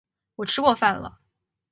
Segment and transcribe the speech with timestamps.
[0.37, 1.19] 我吃过饭了